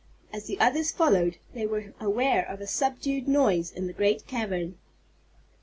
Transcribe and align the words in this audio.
As 0.33 0.45
the 0.47 0.59
others 0.59 0.91
followed 0.91 1.37
they 1.53 1.67
were 1.67 1.93
aware 1.99 2.43
of 2.49 2.59
a 2.59 2.65
subdued 2.65 3.27
noise 3.27 3.71
in 3.71 3.85
the 3.85 3.93
great 3.93 4.25
cavern. 4.25 4.79